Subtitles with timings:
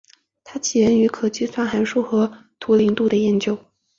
[0.43, 3.55] 它起源于可计算函数和图灵度的研究。